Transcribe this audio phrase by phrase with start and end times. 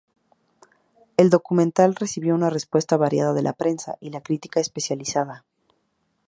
[1.15, 5.45] El documental recibió una respuesta variada de la prensa y la crítica especializada.